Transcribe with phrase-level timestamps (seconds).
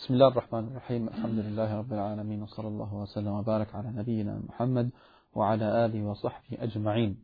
[0.00, 4.88] بسم الله الرحمن الرحيم الحمد لله رب العالمين وصلى الله وسلم وبارك على نبينا Muhammad
[5.34, 7.16] وعلى آله وصحبه أجمعين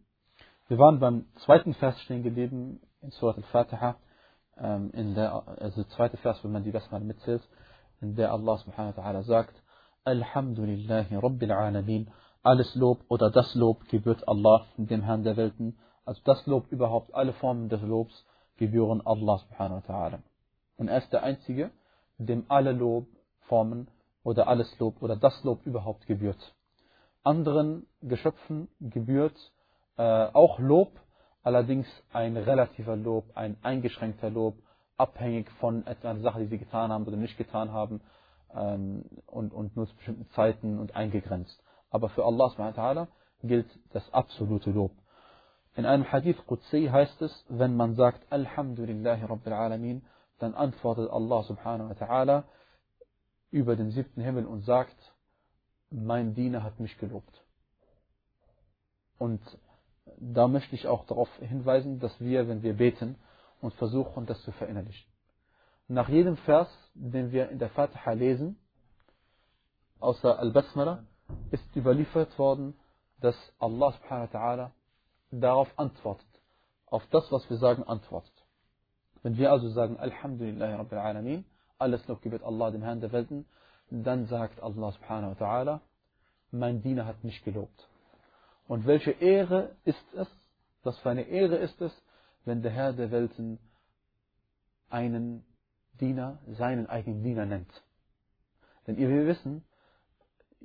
[0.69, 3.97] Wir waren beim zweiten Vers stehen geblieben in Surat al-Fatiha,
[4.59, 7.49] ähm, in der, also der zweite Vers, wenn man die Basmala mitzählt,
[8.03, 9.55] in der Allah subhanahu wa ta'ala sagt,
[10.05, 12.11] Alhamdulillahi Rabbil Alamin,
[12.43, 17.15] alles Lob oder das Lob gebührt Allah, dem Herrn der Welten, also das Lob überhaupt,
[17.15, 18.27] alle Formen des Lobs
[18.59, 20.19] gebühren Allah subhanahu wa ta'ala.
[20.77, 21.71] Und er ist der Einzige,
[22.19, 23.89] dem alle Lobformen
[24.23, 26.55] oder alles Lob oder das Lob überhaupt gebührt.
[27.23, 29.37] Anderen Geschöpfen gebührt
[29.97, 30.93] äh, auch Lob,
[31.43, 34.57] allerdings ein relativer Lob, ein eingeschränkter Lob,
[34.97, 38.01] abhängig von einer Sache, die sie getan haben oder nicht getan haben
[38.55, 41.63] ähm, und, und nur zu bestimmten Zeiten und eingegrenzt.
[41.91, 43.07] Aber für Allah subhanahu
[43.43, 44.93] gilt das absolute Lob.
[45.77, 50.03] In einem Hadith Qudsi heißt es, wenn man sagt Alhamdulillahi Rabbil Alamin,
[50.39, 52.45] dann antwortet Allah subhanahu wa ta'ala
[53.51, 54.97] über den siebten Himmel und sagt,
[55.91, 57.43] mein Diener hat mich gelobt.
[59.19, 59.41] Und
[60.19, 63.17] da möchte ich auch darauf hinweisen, dass wir, wenn wir beten,
[63.61, 65.11] uns versuchen, das zu verinnerlichen.
[65.89, 68.59] Nach jedem Vers, den wir in der Fatiha lesen,
[70.01, 71.05] außer Al-Basmala,
[71.51, 72.75] ist überliefert worden,
[73.21, 74.71] dass Allah subhanahu wa ta'ala
[75.31, 76.27] darauf antwortet.
[76.87, 78.33] Auf das, was wir sagen, antwortet.
[79.27, 81.45] Wenn wir also sagen, Alhamdulillah Rabbil Alamin,
[81.79, 83.45] alles Lob gebet Allah, dem Herrn der Welten,
[83.91, 85.81] dann sagt Allah subhanahu wa ta'ala,
[86.53, 87.89] mein Diener hat mich gelobt.
[88.69, 90.29] Und welche Ehre ist es,
[90.85, 91.91] was für eine Ehre ist es,
[92.45, 93.59] wenn der Herr der Welten
[94.91, 95.45] einen
[96.01, 97.83] Diener, seinen eigenen Diener nennt.
[98.87, 99.65] Denn will wissen,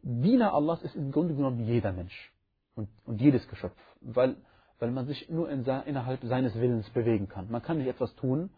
[0.04, 2.32] Diener Allahs ist im Grunde genommen jeder Mensch
[2.76, 4.36] und, und jedes Geschöpf, weil
[4.82, 7.50] weil man sich nur in, innerhalb seines Willens bewegen kann.
[7.52, 8.50] Man kann nicht etwas tun,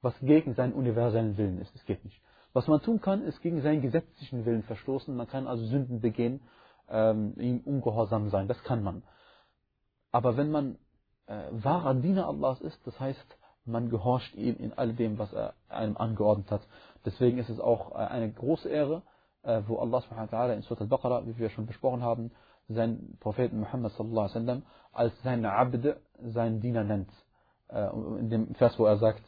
[0.00, 1.74] was gegen seinen universellen Willen ist.
[1.74, 2.22] Es geht nicht.
[2.52, 5.14] Was man tun kann, ist gegen seinen gesetzlichen Willen verstoßen.
[5.14, 6.40] Man kann also Sünden begehen,
[6.88, 8.46] ähm, ihm ungehorsam sein.
[8.46, 9.02] Das kann man.
[10.12, 10.78] Aber wenn man
[11.26, 15.54] äh, wahrer Diener Allahs ist, das heißt, man gehorcht ihm in all dem, was er
[15.68, 16.62] einem angeordnet hat.
[17.04, 19.02] Deswegen ist es auch äh, eine große Ehre,
[19.42, 22.30] äh, wo Allah subhanahu wa ta'ala in Surat al-Baqarah, wie wir schon besprochen haben,
[22.74, 24.62] seinen Propheten Muhammad sallallahu alaihi wasallam
[24.92, 27.10] als seinen Abd, seinen Diener nennt.
[27.68, 27.88] Äh,
[28.18, 29.22] in dem Vers, wo er sagt,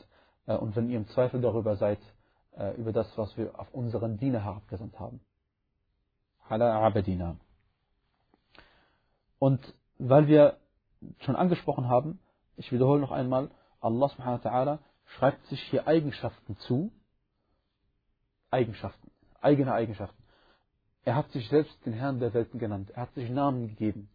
[0.47, 1.99] äh, und wenn ihr im Zweifel darüber seid,
[2.57, 5.21] äh, über das, was wir auf unseren Diener herabgesandt haben.
[6.49, 7.37] Ala Abedina.
[9.39, 9.61] Und
[9.99, 10.59] weil wir
[11.21, 12.19] schon angesprochen haben,
[12.57, 13.51] ich wiederhole noch einmal,
[13.81, 16.93] Allah subhanahu wa ta'ala schreibt sich hier Eigenschaften zu,
[18.51, 20.24] Eigenschaften, eigene Eigenschaften.
[21.06, 22.92] Er hat sich selbst den Herrn der Welten genannt.
[22.92, 24.10] Er hat sich Namen gegeben.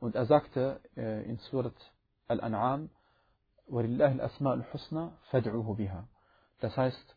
[0.00, 1.74] Und er sagte äh, in Surat
[2.28, 2.88] Al-An'am,
[3.70, 6.04] وَلِلَّهِ الْأَسْمَاءُ الْحُسْنَى فَادْعُوهُ بِهَا
[6.60, 7.16] Das heißt,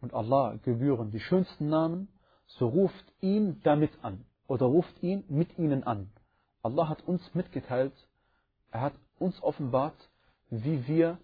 [0.00, 2.08] und Allah gebühren die schönsten Namen,
[2.46, 6.10] so ruft ihn damit an oder ruft ihn mit ihnen an.
[6.62, 7.94] Allah hat uns mitgeteilt,
[8.70, 9.96] er hat uns offenbart,
[10.50, 11.18] wie wir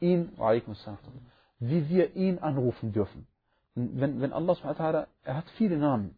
[0.00, 0.32] ihn,
[1.58, 3.26] wie wir ihn anrufen dürfen.
[3.74, 6.16] Wenn, wenn Allah, er hat viele Namen.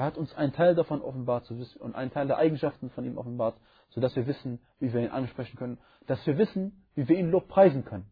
[0.00, 3.54] er hat uns einen Teil davon offenbart und einen Teil der Eigenschaften von ihm offenbart,
[3.90, 7.48] sodass wir wissen, wie wir ihn ansprechen können, dass wir wissen, wie wir ihn Lob
[7.48, 8.08] preisen können.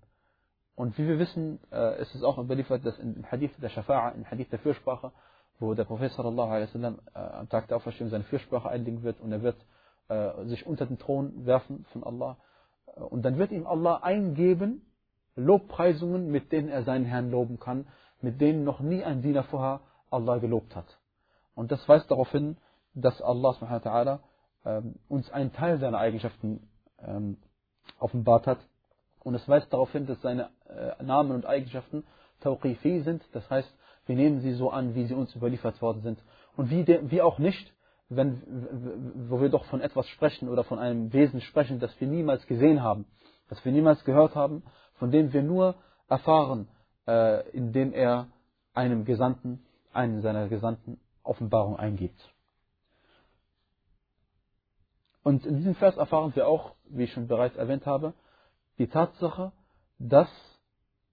[0.75, 4.31] Und wie wir wissen, äh, ist es auch überliefert, dass im Hadith der Shafa'a, im
[4.31, 5.13] Hadith der Fürsprache,
[5.61, 9.19] wo der Prophet sallallahu alaihi wasallam äh, am Tag der Auferstehung seine Fürsprache einlegen wird
[9.23, 9.57] und er wird
[10.09, 12.37] äh, sich unter den Thron werfen von Allah.
[12.97, 14.85] Und dann wird ihm Allah eingeben,
[15.37, 17.87] Lobpreisungen, mit denen er seinen Herrn loben kann,
[18.21, 20.98] mit denen noch nie ein Diener vorher Allah gelobt hat.
[21.59, 22.57] Und das weist darauf hin,
[22.95, 24.21] dass Allah subhanahu
[24.65, 26.69] ähm, uns einen Teil seiner Eigenschaften
[27.05, 27.37] ähm,
[27.99, 28.61] offenbart hat.
[29.25, 32.05] Und es weist darauf hin, dass seine äh, Namen und Eigenschaften
[32.43, 33.25] tawqifi sind.
[33.33, 33.69] Das heißt,
[34.07, 36.23] wir nehmen sie so an, wie sie uns überliefert worden sind.
[36.57, 37.75] Und wie, wie auch nicht,
[38.09, 38.41] wenn,
[39.29, 42.85] wo wir doch von etwas sprechen oder von einem Wesen sprechen, das wir niemals gesehen
[42.85, 43.05] haben,
[43.49, 44.63] das wir niemals gehört haben,
[44.95, 45.75] von dem wir nur
[46.09, 46.69] erfahren,
[47.09, 48.29] äh, indem er
[48.75, 52.21] einem Gesandten, einen seiner Gesandten Offenbarung eingibt.
[55.23, 58.15] Und in diesem Vers erfahren wir auch, wie ich schon bereits erwähnt habe,
[58.79, 59.53] die Tatsache,
[59.99, 60.31] dass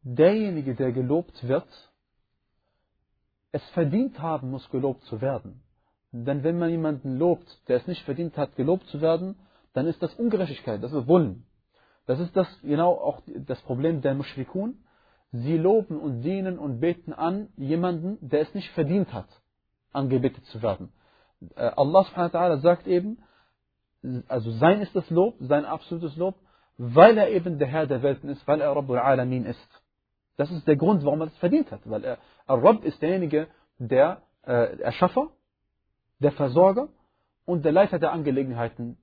[0.04, 1.68] derjenige, der gelobt wird,
[3.52, 5.62] es verdient haben muss, gelobt zu werden.
[6.12, 9.36] Denn wenn man jemanden lobt, der es nicht verdient hat, gelobt zu werden,
[9.74, 11.46] dann ist das Ungerechtigkeit, das ist Wollen.
[12.06, 14.78] Das ist das genau auch das Problem der Mushrikun.
[15.32, 19.28] Sie loben und dienen und beten an jemanden, der es nicht verdient hat
[19.95, 20.92] angebetet zu werden.
[21.56, 23.18] Äh, Allah subhanahu wa ta'ala sagt eben,
[24.27, 26.36] also sein ist das Lob, sein absolutes Lob,
[26.77, 29.83] weil er eben der Herr der Welten ist, weil er Rabbul Alamin ist.
[30.38, 33.47] Das ist der Grund, warum er es verdient hat, weil er, Rabb ist derjenige,
[33.77, 35.30] der äh, Erschaffer,
[36.19, 36.89] der Versorger
[37.45, 38.97] und der Leiter der Angelegenheiten,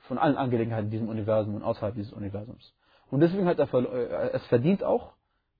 [0.00, 2.74] von allen Angelegenheiten in diesem Universum und außerhalb dieses Universums.
[3.10, 5.12] Und deswegen hat er äh, es verdient auch,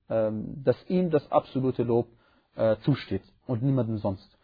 [0.09, 2.07] ähm, dass ihm das absolute Lob
[2.55, 4.38] äh, zusteht und niemandem sonst.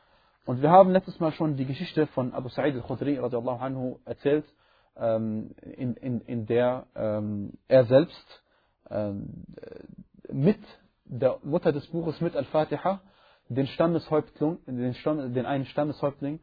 [0.46, 4.46] Und wir haben letztes Mal schon die Geschichte von Abu Sa'id al-Khudri anhu erzählt,
[4.96, 8.44] ähm, in, in, in der ähm, er selbst
[8.90, 9.44] ähm,
[10.32, 10.60] mit
[11.06, 13.02] der Mutter des Buches, mit Al-Fatiha,
[13.50, 16.40] den Stammeshäuptling, den, Stamm, den einen Stammeshäuptling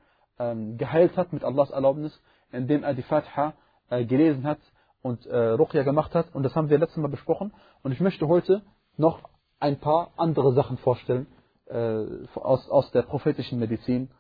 [0.77, 2.21] geheilt hat mit Allahs Erlaubnis,
[2.51, 3.55] indem er die Fatiha
[3.91, 4.59] äh, gelesen hat
[5.03, 6.35] und äh, Ruqya gemacht hat.
[6.35, 7.53] Und das haben wir letztes Mal besprochen.
[7.83, 8.63] Und ich möchte heute
[8.97, 9.21] noch
[9.61, 11.27] ein paar andere Sachen vorstellen,
[11.73, 14.11] aus, aus der prophetischen Medizin.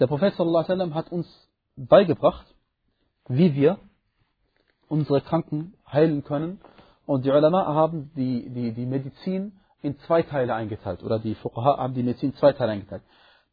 [0.00, 1.26] Der Prophet sallallahu hat uns
[1.76, 2.46] beigebracht,
[3.28, 3.78] wie wir
[4.88, 6.60] unsere Kranken heilen können.
[7.06, 11.02] Und die Ulama haben die, die, die Medizin in zwei Teile eingeteilt.
[11.02, 13.02] Oder die Fuqaha haben die Medizin in zwei Teile eingeteilt.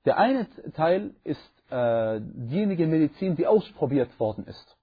[0.05, 1.39] Der eine Teil ist
[1.71, 4.77] äh, diejenige Medizin, die ausprobiert worden ist.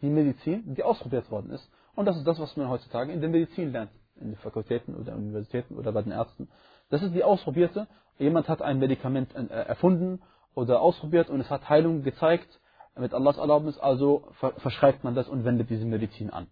[0.00, 1.70] Die Medizin, die ausprobiert worden ist.
[1.94, 3.90] Und das ist das, was man heutzutage in der Medizin lernt
[4.20, 6.48] in den Fakultäten oder Universitäten oder bei den Ärzten.
[6.90, 7.86] Das ist die ausprobierte.
[8.18, 10.22] Jemand hat ein Medikament äh, erfunden
[10.54, 12.60] oder ausprobiert und es hat Heilung gezeigt
[12.98, 16.46] mit Allahs Erlaubnis, also verschreibt man das und wendet diese Medizin an.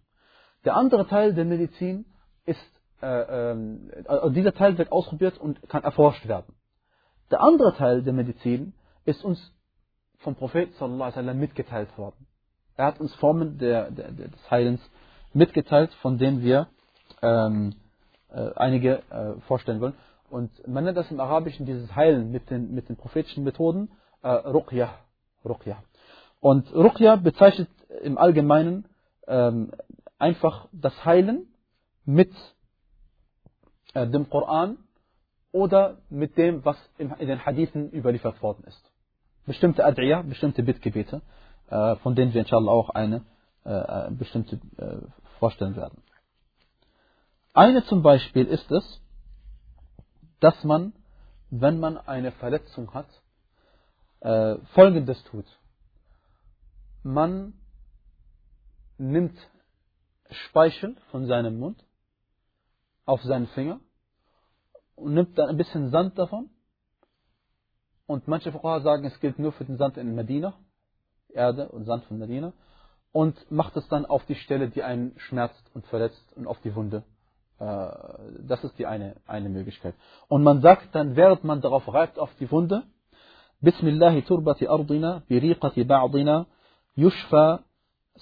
[0.63, 2.05] Der andere Teil der Medizin
[2.45, 2.59] ist,
[3.01, 6.53] äh, äh, dieser Teil wird ausprobiert und kann erforscht werden.
[7.31, 8.73] Der andere Teil der Medizin
[9.05, 9.51] ist uns
[10.19, 12.27] vom Prophet sallallahu alaihi mitgeteilt worden.
[12.77, 14.81] Er hat uns Formen der, der, des Heilens
[15.33, 16.67] mitgeteilt, von denen wir
[17.25, 17.75] ähm,
[18.29, 19.95] äh, einige äh, vorstellen wollen.
[20.29, 23.89] Und man nennt das im Arabischen dieses Heilen mit den, mit den prophetischen Methoden
[24.21, 24.89] äh, Ruqya.
[25.43, 25.83] Ruqya.
[26.39, 27.69] Und Ruqya bezeichnet
[28.01, 28.85] im Allgemeinen
[29.27, 29.71] ähm,
[30.19, 31.47] einfach das Heilen
[32.05, 32.31] mit
[33.93, 34.77] äh, dem Koran
[35.51, 38.91] oder mit dem, was in, in den Hadithen überliefert worden ist.
[39.45, 41.21] Bestimmte Ad'iyah, bestimmte Bittgebete,
[41.69, 43.23] äh, von denen wir inshallah auch eine
[43.63, 44.97] äh, bestimmte äh,
[45.39, 46.01] vorstellen werden.
[47.55, 49.01] Eine zum Beispiel ist es,
[50.41, 50.91] dass man,
[51.49, 53.07] wenn man eine Verletzung hat,
[54.19, 55.45] äh, Folgendes tut.
[57.01, 57.53] Man
[58.97, 59.37] nimmt
[60.29, 61.81] Speichel von seinem Mund
[63.05, 63.79] auf seinen Finger
[64.95, 66.49] und nimmt dann ein bisschen Sand davon.
[68.05, 70.55] Und manche Fuqaha sagen, es gilt nur für den Sand in Medina,
[71.29, 72.51] Erde und Sand von Medina,
[73.13, 76.75] und macht es dann auf die Stelle, die einen schmerzt und verletzt und auf die
[76.75, 77.05] Wunde
[77.57, 79.95] das ist die eine, eine Möglichkeit.
[80.27, 82.83] Und man sagt dann, während man darauf reibt auf die Wunde,
[83.61, 86.45] Bismillahi turbati ardina, biriqati ba'dina,
[86.95, 87.63] yushfa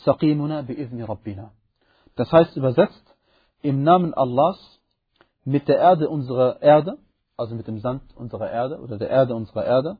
[0.06, 1.52] saqimuna bi'izni rabbina.
[2.16, 3.16] Das heißt übersetzt,
[3.62, 4.80] im Namen Allahs,
[5.46, 6.98] mit der Erde unserer Erde,
[7.36, 9.98] also mit dem Sand unserer Erde oder der Erde unserer Erde,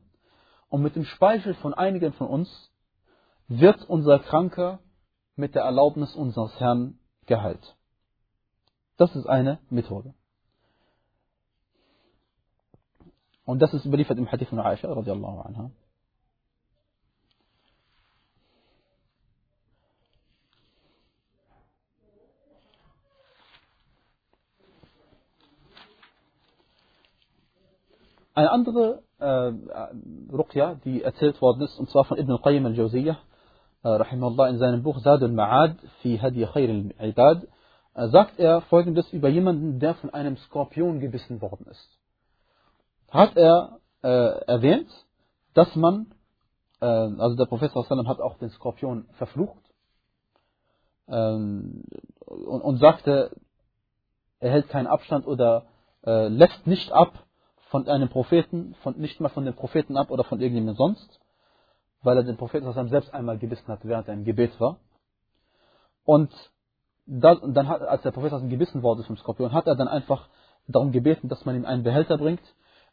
[0.68, 2.70] und mit dem Speichel von einigen von uns,
[3.48, 4.78] wird unser Kranker
[5.36, 7.76] mit der Erlaubnis unseres Herrn geheilt.
[8.96, 10.14] Das ist eine Methode.
[13.44, 15.70] Und das ist überliefert im Hadith von Aisha radiallahu anha.
[28.36, 29.52] Eine andere äh,
[30.32, 33.16] Ruqya, die erzählt worden ist, und zwar von Ibn al-Qayyim al-Jawziyah,
[33.84, 37.46] äh, in seinem Buch Zad al-Ma'ad fi Hadi Khair al-Ibad,
[37.94, 41.98] sagt er folgendes über jemanden, der von einem Skorpion gebissen worden ist.
[43.08, 44.90] Hat er äh, erwähnt,
[45.54, 46.12] dass man,
[46.80, 49.62] äh, also der Prophet sallam hat auch den Skorpion verflucht
[51.08, 51.84] ähm,
[52.26, 53.30] und, und, sagte,
[54.40, 55.66] er hält keinen Abstand oder
[56.04, 57.24] äh, lässt nicht ab
[57.70, 61.20] von einem Propheten, von, nicht mal von den Propheten ab oder von irgendjemandem sonst,
[62.02, 64.78] weil er den Propheten sallam selbst einmal gebissen hat, während er im Gebet war.
[66.04, 66.32] Und
[67.06, 70.28] das, und dann hat, als der Prophet gebissen ist vom Skorpion, hat er dann einfach
[70.66, 72.42] darum gebeten, dass man ihm einen Behälter bringt.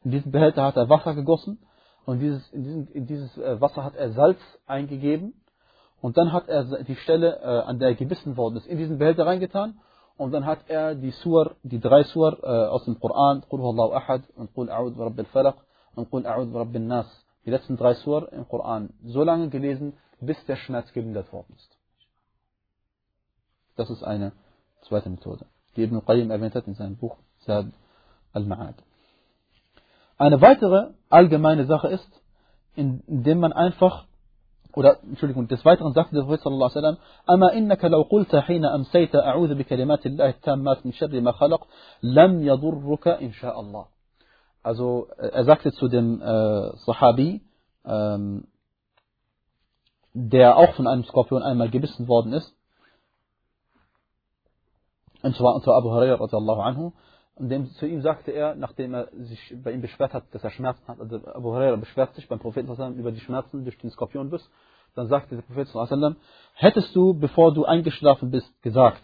[0.03, 1.59] In diesen Behälter hat er Wasser gegossen
[2.05, 5.33] und dieses, in, diesen, in dieses äh, Wasser hat er Salz eingegeben
[6.01, 8.97] und dann hat er die Stelle, äh, an der er gebissen worden ist, in diesen
[8.97, 9.79] Behälter reingetan
[10.17, 13.93] und dann hat er die Sur, die drei Sur äh, aus dem Koran, Qul Allahu
[13.93, 15.55] Ahad und Qul A'ud Rabbil Falaq
[15.95, 17.07] und Qul A'ud Rabbil Nas,
[17.45, 21.80] die letzten drei Sur im Koran, so lange gelesen, bis der Schmerz gelindert worden ist.
[23.81, 24.31] Das ist eine
[24.87, 25.45] zweite Methode,
[25.75, 27.65] die Ibn Qayyim erwähnt hat in seinem Buch Sad
[28.31, 28.75] al-Ma'ad.
[30.19, 32.11] Eine weitere allgemeine Sache ist,
[32.75, 34.05] indem man einfach
[34.73, 38.71] oder Entschuldigung, des Weiteren sagte der Prophet sallallahu alaihi wasallam, "Amma innaka law qulta hina
[38.71, 41.61] amsayta a'udhu bi kalimati Allahi tammat min sharri ma khalaq,
[42.01, 43.87] lam yadurruka insha Allah."
[44.61, 47.41] Also äh, er sagte zu dem äh, Sahabi,
[47.83, 48.45] ähm,
[50.13, 52.55] der auch von einem Skorpion einmal gebissen worden ist,
[55.23, 56.91] und zwar, und zwar Abu Hurairah radiallahu anhu,
[57.37, 60.87] dem, zu ihm sagte er, nachdem er sich bei ihm beschwert hat, dass er Schmerzen
[60.87, 64.47] hat, also Abu Hurairah beschwert sich beim Propheten über die Schmerzen durch den Skorpionbiss,
[64.95, 66.17] dann sagte der Prophet sallam,
[66.53, 69.01] hättest du, bevor du eingeschlafen bist, gesagt,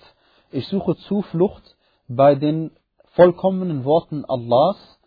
[0.51, 2.71] ich suche Zuflucht bei den
[3.15, 5.00] vollkommenen Worten Allahs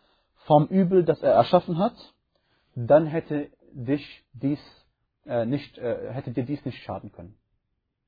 [0.46, 1.94] vom Übel, das er erschaffen hat,
[2.74, 4.60] dann hätte dich dies
[5.26, 7.36] äh, nicht, äh, hätte dir dies nicht schaden können.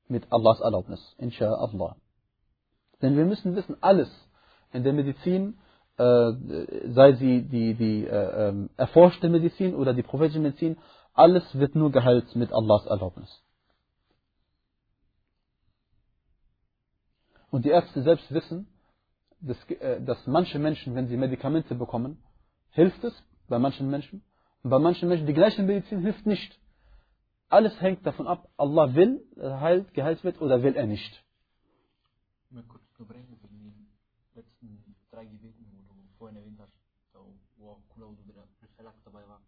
[0.07, 1.95] Mit Allahs Erlaubnis, inshallah.
[3.03, 4.09] Denn wir müssen wissen, alles
[4.71, 5.59] in der Medizin,
[5.97, 6.31] äh,
[6.87, 10.77] sei sie die, die äh, ähm, erforschte Medizin oder die prophetische Medizin,
[11.13, 13.29] alles wird nur geheilt mit Allahs Erlaubnis.
[17.51, 18.67] Und die Ärzte selbst wissen,
[19.41, 22.23] dass, äh, dass manche Menschen, wenn sie Medikamente bekommen,
[22.71, 23.13] hilft es
[23.49, 24.23] bei manchen Menschen.
[24.63, 26.57] Und bei manchen Menschen die gleiche Medizin hilft nicht.
[27.49, 31.21] Alles hängt davon ab, Allah will, heilt, geheilt wird oder will er nicht.
[32.97, 33.73] Unterbrechen für die
[34.35, 36.71] letzten drei Gebeten, wo du vorhin erwähnt hast,
[37.57, 38.15] wo auch Kulau
[38.77, 39.41] Falak dabei war.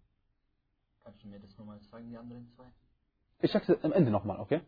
[1.03, 2.65] Kannst du mir das nochmal sagen, die anderen zwei?
[3.41, 4.61] Ich sag's am Ende nochmal, okay?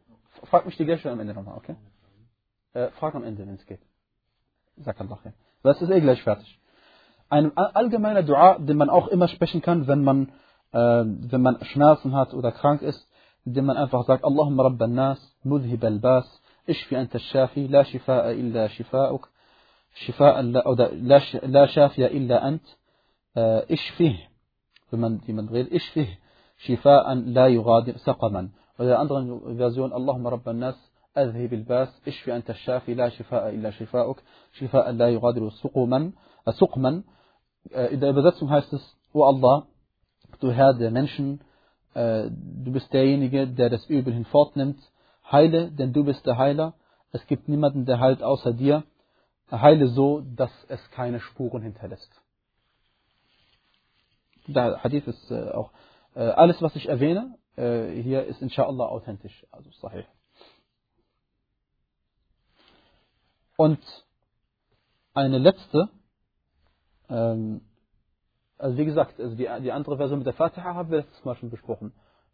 [0.44, 1.76] Frag mich die gleiche am Ende nochmal, okay?
[2.74, 3.82] Äh, frag am Ende, wenn es geht.
[4.78, 5.20] Sag Allah.
[5.64, 6.60] Das ist eh gleich fertig.
[7.30, 10.30] Ein allgemeiner Dua, den man auch immer sprechen kann, wenn man,
[10.72, 13.10] äh, wenn man Schmerzen hat oder krank ist,
[13.44, 18.68] indem man einfach sagt, Allahumma Rabban Nas, Mudhib al-Bas, اشفي أنت الشافي؟ لا شفاء إلا
[18.68, 19.22] شفاءك
[20.06, 20.60] شفاء لا,
[20.92, 22.64] لا, لا شافي إلا أنت.
[23.38, 24.16] آه، اشفه
[24.92, 26.08] فمن من غير اشفه
[26.58, 28.50] شفاء لا يغادر سقما.
[28.80, 30.76] وإذا أندغن فيزيون اللهم رب الناس
[31.18, 32.02] أذهب الباس.
[32.08, 34.16] اشفي أنت الشافي؟ لا شفاء إلا شفاءك
[34.54, 36.12] شفاء لا يغادر سقما.
[36.48, 37.04] آه، سقما.
[37.74, 39.68] آه، إذا übersetzung heißt es O Allah
[40.40, 41.40] du Herr der Menschen
[41.96, 44.80] du bist derjenige der das Übel hinfortnimmt
[45.32, 46.74] Heile, denn du bist der Heiler.
[47.12, 48.84] Es gibt niemanden, der heilt außer dir.
[49.50, 52.12] Heile so, dass es keine Spuren hinterlässt.
[54.48, 55.72] Der Hadith ist auch,
[56.14, 60.06] alles was ich erwähne, hier ist inshallah authentisch, also sahih.
[63.58, 63.80] Und
[65.14, 65.90] eine letzte,
[67.10, 67.62] ähm,
[68.58, 71.36] also wie gesagt, also die, die andere Version mit der Fatiha haben wir letztes Mal
[71.36, 71.92] schon besprochen.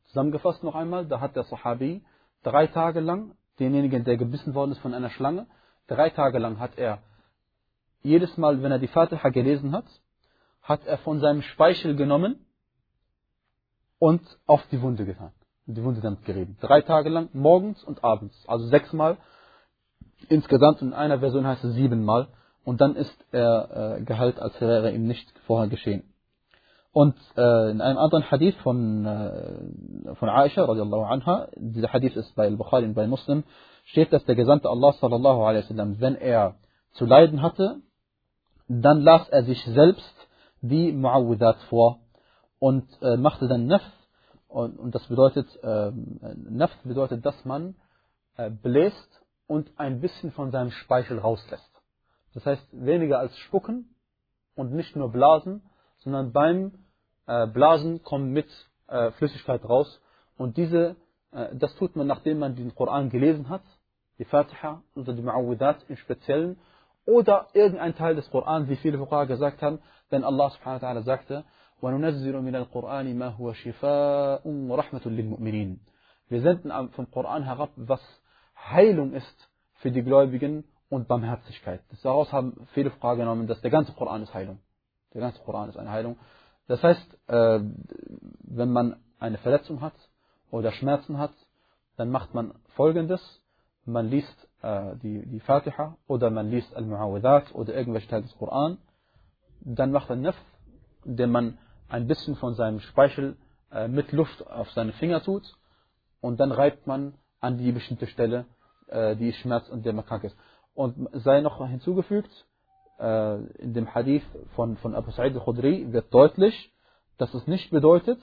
[0.07, 2.03] Zusammengefasst noch einmal, da hat der Sahabi
[2.43, 5.47] drei Tage lang, denjenigen, der gebissen worden ist von einer Schlange,
[5.87, 6.99] drei Tage lang hat er
[8.01, 9.85] jedes Mal, wenn er die Fatiha gelesen hat,
[10.61, 12.45] hat er von seinem Speichel genommen
[13.99, 15.31] und auf die Wunde getan.
[15.65, 16.57] Die Wunde damit gerieben.
[16.59, 18.35] Drei Tage lang, morgens und abends.
[18.47, 19.17] Also sechsmal
[20.27, 20.81] insgesamt.
[20.81, 22.27] In einer Version heißt es siebenmal.
[22.65, 26.12] Und dann ist er äh, geheilt, als wäre ihm nicht vorher geschehen.
[26.93, 32.35] Und äh, in einem anderen Hadith von, äh, von Aisha radiallahu anha, dieser Hadith ist
[32.35, 33.43] bei Al-Bukhari und bei Muslim,
[33.85, 36.55] steht, dass der Gesandte Allah sallallahu alaihi wasallam, wenn er
[36.93, 37.81] zu leiden hatte,
[38.67, 40.13] dann las er sich selbst
[40.61, 41.99] die Mu'awwidat vor
[42.59, 43.91] und äh, machte dann Nafs.
[44.47, 45.91] Und, und das bedeutet, äh,
[46.49, 47.75] Nafs bedeutet, dass man
[48.37, 51.71] äh, bläst und ein bisschen von seinem Speichel rauslässt.
[52.35, 53.95] Das heißt, weniger als spucken
[54.55, 55.63] und nicht nur blasen,
[55.97, 56.82] sondern beim
[57.27, 58.47] äh, Blasen kommen mit
[58.87, 60.01] äh, Flüssigkeit raus.
[60.37, 60.95] Und diese,
[61.31, 63.63] äh, das tut man, nachdem man den Koran gelesen hat,
[64.19, 66.57] die Fatiha oder die Ma'awudat im Speziellen,
[67.05, 69.79] oder irgendein Teil des Koran, wie viele Fuqa gesagt haben,
[70.11, 71.43] denn Allah subhanahu wa ta'ala sagte,
[71.81, 75.79] وَنُنَزِّلُ مِنَ الْقُرْآنِ مَا هُوَ شِفَاءٌ وَرَحْمَةٌ لِلْمُؤْمِنِينَ
[76.29, 78.01] Wir senden vom Koran herab, was
[78.55, 81.81] Heilung ist für die Gläubigen und Barmherzigkeit.
[82.03, 84.59] Daraus haben viele Fuqa genommen, dass der ganze Koran ist Heilung.
[85.13, 86.17] Der ganze Koran ist eine Heilung.
[86.67, 87.59] Das heißt, äh,
[88.41, 89.93] wenn man eine Verletzung hat
[90.51, 91.33] oder Schmerzen hat,
[91.97, 93.21] dann macht man folgendes.
[93.85, 98.77] Man liest äh, die, die Fatiha oder man liest Al-Mu'awidat oder irgendwelche Teile des Koran.
[99.61, 100.35] Dann macht man Naf,
[101.03, 101.57] indem man
[101.89, 103.37] ein bisschen von seinem Speichel
[103.71, 105.43] äh, mit Luft auf seine Finger tut
[106.21, 108.45] und dann reibt man an die bestimmte Stelle,
[108.89, 110.37] die Schmerz und der man krank ist.
[110.73, 112.29] Und sei noch hinzugefügt,
[112.99, 114.23] in dem Hadith
[114.55, 116.73] von, von Abu Sa'id al-Khudri wird deutlich,
[117.17, 118.19] dass es nicht bedeutet,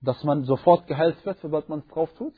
[0.00, 2.34] dass man sofort geheilt wird, sobald man es drauf tut,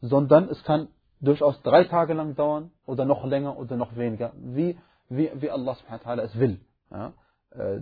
[0.00, 0.88] sondern es kann
[1.20, 4.78] durchaus drei Tage lang dauern oder noch länger oder noch weniger, wie,
[5.08, 6.60] wie, wie Allah subhanahu es will.
[6.90, 7.12] Ja?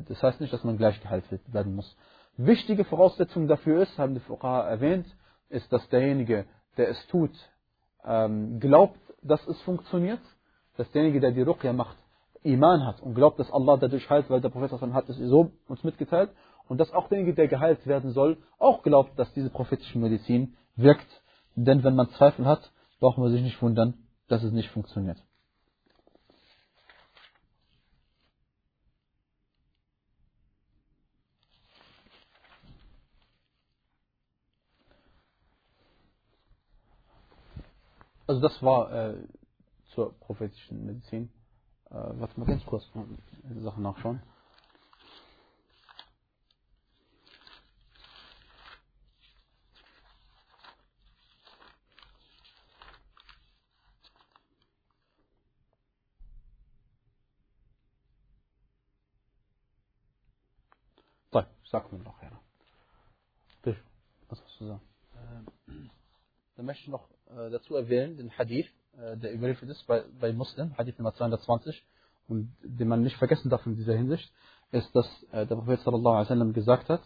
[0.08, 1.96] Das heißt nicht, dass man gleich geheilt werden muss.
[2.36, 5.06] Wichtige Voraussetzung dafür ist, haben die Fuqaha erwähnt,
[5.48, 6.46] ist, dass derjenige,
[6.76, 7.32] der es tut,
[8.04, 10.20] ähm, glaubt, dass es funktioniert,
[10.76, 11.96] dass derjenige, der die Ruqya macht,
[12.46, 15.84] Iman hat und glaubt, dass Allah dadurch heilt, weil der Prophet hat es so uns
[15.84, 16.30] mitgeteilt,
[16.68, 21.06] und dass auch derjenige, der geheilt werden soll, auch glaubt, dass diese prophetische Medizin wirkt.
[21.54, 23.94] Denn wenn man Zweifel hat, braucht man sich nicht wundern,
[24.28, 25.22] dass es nicht funktioniert.
[38.26, 39.14] Also das war äh,
[39.94, 41.30] zur prophetischen Medizin
[41.90, 42.84] äh, warte mal ganz kurz,
[43.62, 44.22] Sachen nachschauen.
[61.32, 62.40] So, sag mir noch, Herr.
[64.28, 64.82] Was hast du sagen?
[65.68, 65.90] Ähm,
[66.56, 70.33] da möchte ich noch äh, dazu erwähnen, den Hadith, äh, der überliefert ist bei, bei
[70.33, 71.83] Muslim, Hadith Nummer 220,
[72.27, 74.31] und den man nicht vergessen darf in dieser Hinsicht,
[74.71, 77.01] ist, dass äh, der Prophet sallallahu alaihi wasallam gesagt hat,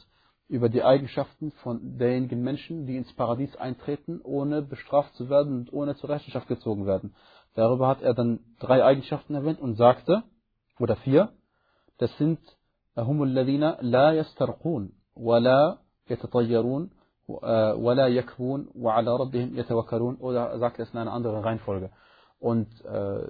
[0.47, 5.73] über die Eigenschaften von derjenigen Menschen, die ins Paradies eintreten, ohne bestraft zu werden und
[5.73, 7.15] ohne zur Rechenschaft gezogen werden.
[7.55, 10.23] Darüber hat er dann drei Eigenschaften erwähnt und sagte,
[10.77, 11.29] oder vier,
[11.97, 12.39] das sind
[12.97, 15.77] هم الذين لا يسترقون ولا
[16.09, 16.89] يتطيرون
[17.29, 21.89] ولا يكفون وعلى ربهم يتوكلون oder sagt es in einer anderen Reihenfolge.
[22.39, 23.27] Und äh,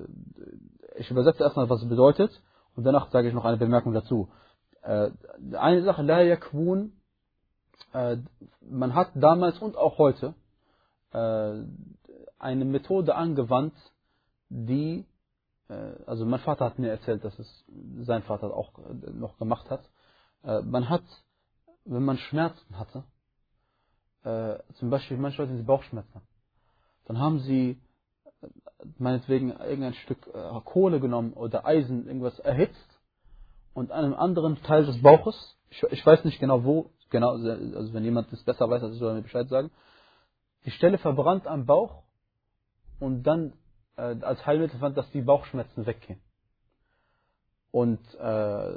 [0.98, 2.32] ich übersetze erstmal, was es bedeutet
[2.76, 4.30] und danach sage ich noch eine Bemerkung dazu.
[4.82, 5.12] Äh,
[5.54, 6.94] eine Sache, la yakun,
[7.94, 8.18] äh,
[8.62, 10.36] man hat damals und auch heute
[11.12, 11.64] äh,
[12.38, 13.76] eine Methode angewandt,
[14.50, 15.06] die
[16.06, 17.66] also mein Vater hat mir erzählt, dass es
[18.02, 18.72] sein Vater auch
[19.12, 19.82] noch gemacht hat.
[20.44, 21.02] Man hat,
[21.86, 23.04] wenn man Schmerzen hatte,
[24.23, 26.21] zum Beispiel manche Leute, die Bauchschmerzen
[27.11, 27.77] dann haben sie
[28.99, 30.33] meinetwegen irgendein Stück
[30.65, 33.01] Kohle genommen oder Eisen, irgendwas erhitzt
[33.75, 38.05] und einem anderen Teil des Bauches, ich, ich weiß nicht genau wo, genau, also wenn
[38.05, 39.73] jemand das besser weiß, also soll er mir Bescheid sagen,
[40.65, 42.05] die Stelle verbrannt am Bauch
[43.01, 43.55] und dann
[43.97, 46.21] äh, als Heilmittel fand, dass die Bauchschmerzen weggehen.
[47.73, 48.73] Und, äh,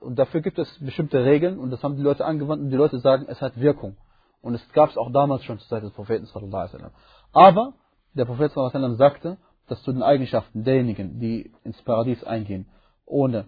[0.00, 3.00] und dafür gibt es bestimmte Regeln und das haben die Leute angewandt und die Leute
[3.00, 3.96] sagen, es hat Wirkung.
[4.42, 6.90] Und es gab es auch damals schon zur Zeit des Propheten wasallam.
[7.32, 7.74] Aber
[8.14, 12.66] der Prophet wasallam sagte, dass zu den Eigenschaften derjenigen, die ins Paradies eingehen,
[13.06, 13.46] ohne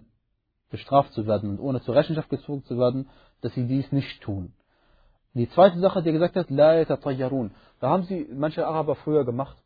[0.69, 3.09] bestraft zu werden und ohne zur Rechenschaft gezogen zu werden,
[3.41, 4.53] dass sie dies nicht tun.
[5.33, 7.51] Die zweite Sache, die er gesagt hat, la yatatayyarun.
[7.79, 9.57] Da haben sie manche Araber früher gemacht,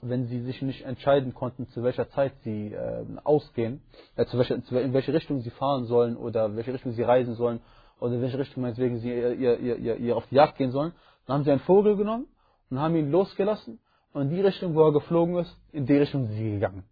[0.00, 3.82] wenn sie sich nicht entscheiden konnten, zu welcher Zeit sie äh, ausgehen,
[4.16, 7.34] äh, zu welcher, in welche Richtung sie fahren sollen oder in welche Richtung sie reisen
[7.34, 7.60] sollen
[8.00, 10.92] oder in welche Richtung meinetwegen sie ihr, ihr, ihr, ihr auf die Jagd gehen sollen,
[11.26, 12.26] dann haben sie einen Vogel genommen
[12.70, 13.78] und haben ihn losgelassen
[14.12, 16.84] und in die Richtung, wo er geflogen ist, in die Richtung sind sie gegangen.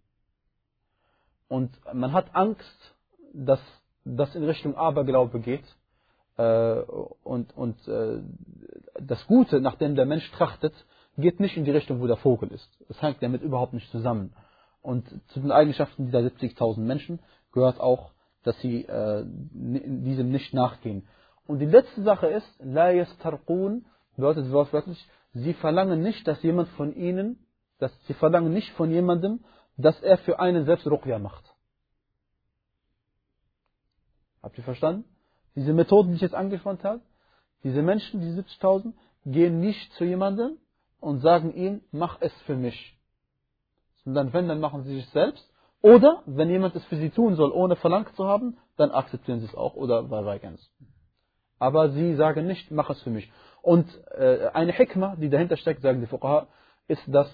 [1.49, 2.95] Und man hat Angst,
[3.33, 3.61] dass
[4.05, 5.65] das in Richtung Aberglaube geht
[6.37, 6.81] äh,
[7.23, 8.21] und, und äh,
[9.01, 10.75] das Gute, nachdem der Mensch trachtet,
[11.17, 12.69] geht nicht in die Richtung, wo der Vogel ist.
[12.89, 14.35] Das hängt damit überhaupt nicht zusammen.
[14.83, 17.21] Und zu den Eigenschaften dieser 70.000 Menschen
[17.53, 18.13] gehört auch,
[18.47, 21.09] dass sie äh, diesem nicht nachgehen.
[21.49, 25.05] Und die letzte Sache ist, la yastarqun, bedeutet wortwörtlich,
[25.35, 27.45] sie verlangen nicht, dass jemand von ihnen,
[27.81, 29.45] dass sie verlangen nicht von jemandem,
[29.77, 31.45] dass er für einen selbst Ruqya macht.
[34.45, 35.05] Habt ihr verstanden?
[35.57, 37.01] Diese Methoden, die ich jetzt angespannt habe,
[37.65, 38.93] diese Menschen, die 70.000,
[39.25, 40.57] gehen nicht zu jemandem
[41.01, 42.97] und sagen ihm, mach es für mich.
[44.05, 45.45] Sondern wenn, dann machen sie es selbst.
[45.87, 49.47] Oder, wenn jemand es für sie tun soll, ohne verlangt zu haben, dann akzeptieren sie
[49.47, 50.73] es auch oder verweigern es.
[51.61, 53.31] Aber sie sagen nicht, mach es für mich.
[53.63, 56.49] Und äh, eine Hikmah, die dahinter steckt, sagen die Fuqaha,
[56.89, 57.31] ist, dass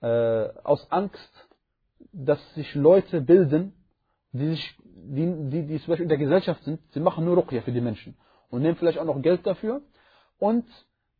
[0.00, 1.32] äh, aus Angst,
[2.12, 3.72] dass sich Leute bilden,
[4.32, 7.60] die, sich, die, die, die zum Beispiel in der Gesellschaft sind, sie machen nur Ruqya
[7.60, 8.16] für die Menschen
[8.50, 9.80] und nehmen vielleicht auch noch Geld dafür.
[10.40, 10.66] Und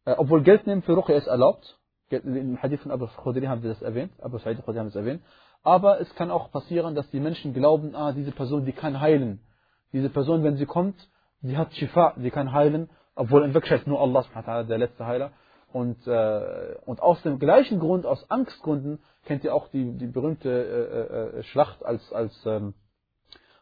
[0.05, 1.79] äh, obwohl Geld nehmen für Ruqya ist erlaubt,
[2.11, 5.23] im Hadith von Abu Khudri haben wir das erwähnt, Abu Sa'id Khudri haben das erwähnt,
[5.63, 9.41] aber es kann auch passieren, dass die Menschen glauben, ah, diese Person, die kann heilen.
[9.93, 10.97] Diese Person, wenn sie kommt,
[11.41, 14.25] die hat Shifa, die kann heilen, obwohl in Wirklichkeit nur Allah
[14.63, 15.33] der letzte Heiler.
[15.73, 20.51] Und, äh, und aus dem gleichen Grund, aus Angstgründen, kennt ihr auch die, die berühmte
[20.51, 22.75] äh, äh, Schlacht, als, als, ähm,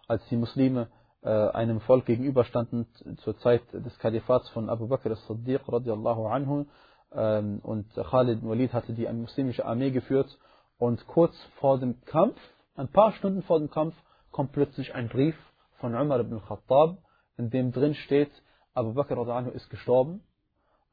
[0.08, 0.88] als die Muslime
[1.22, 2.86] äh, einem Volk gegenüberstanden
[3.18, 6.66] zur Zeit des Kalifats von Abu Bakr as-Siddiq radiallahu anhu.
[7.12, 10.38] Ähm, und Khalid Walid hatte die muslimische Armee geführt.
[10.80, 12.40] Und kurz vor dem Kampf,
[12.74, 13.94] ein paar Stunden vor dem Kampf,
[14.30, 15.36] kommt plötzlich ein Brief
[15.78, 16.96] von Umar ibn Khattab,
[17.36, 18.30] in dem drin steht,
[18.72, 20.22] Abu Bakr anhu ist gestorben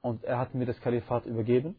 [0.02, 1.78] und er hat mir das Kalifat übergeben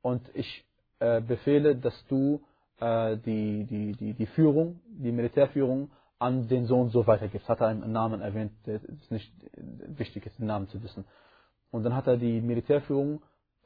[0.00, 0.64] und ich
[1.00, 2.40] äh, befehle, dass du
[2.78, 7.48] äh, die, die, die, die Führung, die Militärführung an den Sohn so weitergibst.
[7.48, 11.04] Hat er einen Namen erwähnt, der ist nicht wichtig ist, den Namen zu wissen.
[11.72, 13.22] Und dann hat er die Militärführung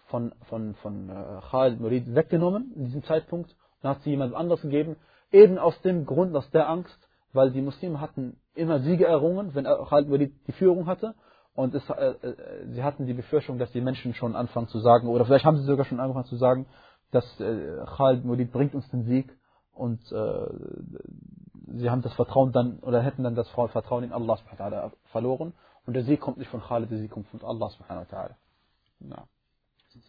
[0.08, 4.62] von, von, von äh, Khalid Murid weggenommen in diesem Zeitpunkt und hat sie jemand anderes
[4.62, 4.96] gegeben,
[5.30, 9.64] eben aus dem Grund, aus der Angst, weil die Muslime hatten immer Siege errungen, wenn
[9.64, 11.14] Khalid Murid die Führung hatte.
[11.54, 15.08] Und es, äh, äh, sie hatten die Befürchtung, dass die Menschen schon anfangen zu sagen,
[15.08, 16.66] oder vielleicht haben sie sogar schon angefangen zu sagen,
[17.10, 19.36] dass äh, Khalid Murid bringt uns den Sieg.
[19.72, 20.46] Und äh,
[21.76, 24.38] sie haben das Vertrauen dann, oder hätten dann das Vertrauen in Allah
[25.12, 25.52] verloren.
[25.86, 29.28] Und der Sieg kommt nicht von Khalid, der Sieg kommt von Allah subhanahu wa ta'ala.